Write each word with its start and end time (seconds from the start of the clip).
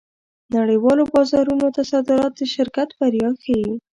نړۍوالو 0.55 1.03
بازارونو 1.13 1.67
ته 1.75 1.81
صادرات 1.91 2.31
د 2.37 2.41
شرکت 2.55 2.89
بریا 2.99 3.29
ښيي. 3.41 3.69